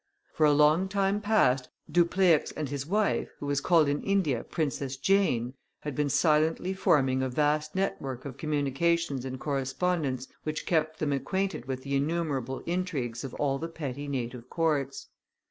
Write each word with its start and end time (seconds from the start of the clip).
For 0.33 0.47
a 0.47 0.51
long 0.51 0.87
time 0.89 1.21
past 1.21 1.69
Dupleix 1.91 2.51
and 2.57 2.69
his 2.69 2.87
wife, 2.87 3.29
who 3.39 3.45
was 3.45 3.61
called 3.61 3.87
in 3.87 4.01
India 4.01 4.43
Princess 4.43 4.97
Jane, 4.97 5.53
had 5.81 5.93
been 5.93 6.09
silently 6.09 6.73
forming 6.73 7.21
a 7.21 7.29
vast 7.29 7.75
network 7.75 8.25
of 8.25 8.37
communications 8.37 9.25
and 9.25 9.39
correspondence 9.39 10.27
which 10.41 10.65
kept 10.65 10.97
them 10.97 11.13
acquainted 11.13 11.65
with 11.67 11.83
the 11.83 11.95
innumerable 11.95 12.61
intrigues 12.65 13.23
of 13.23 13.35
all 13.35 13.59
the 13.59 13.69
petty 13.69 14.07
native 14.07 14.49
courts. 14.49 15.05